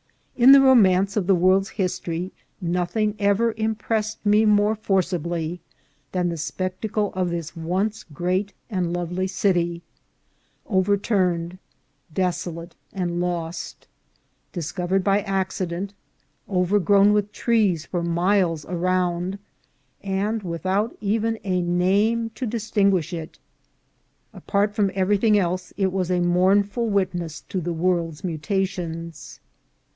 In 0.35 0.51
the 0.51 0.61
romance 0.61 1.15
of 1.15 1.27
the 1.27 1.35
world's 1.35 1.69
history 1.69 2.31
no 2.59 2.85
thing 2.85 3.13
ever 3.19 3.53
impressed 3.55 4.25
me 4.25 4.43
more 4.45 4.73
forcibly 4.73 5.61
than 6.11 6.29
the 6.29 6.35
specta 6.37 6.61
ANTIQUITY 6.61 7.13
OF 7.13 7.13
PALENQUE. 7.13 7.13
357 7.13 7.13
cle 7.13 7.21
of 7.21 7.29
this 7.29 7.55
once 7.55 8.03
great 8.11 8.53
and 8.67 8.91
lovely 8.93 9.27
city, 9.27 9.83
overturned, 10.65 11.59
des 12.11 12.31
olate, 12.31 12.71
and 12.91 13.19
lost; 13.21 13.87
discovered 14.51 15.03
by 15.03 15.21
accident, 15.21 15.93
overgrown 16.49 17.13
with 17.13 17.31
trees 17.31 17.85
for 17.85 18.01
miles 18.01 18.65
around, 18.65 19.37
and 20.01 20.41
without 20.41 20.97
even 20.99 21.37
a 21.43 21.61
name 21.61 22.31
to 22.31 22.47
dis 22.47 22.71
tinguish 22.71 23.13
it. 23.13 23.37
Apart 24.33 24.73
from 24.73 24.89
everything 24.95 25.37
else, 25.37 25.71
it 25.77 25.91
was 25.93 26.09
a 26.09 26.19
mourn 26.19 26.67
ing 26.75 26.91
witness 26.91 27.41
to 27.41 27.61
the 27.61 27.73
world's 27.73 28.23
mutations. 28.23 29.39